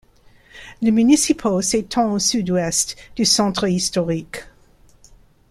[0.81, 4.41] Le Municipio s'étend au sud-ouest du centre historique.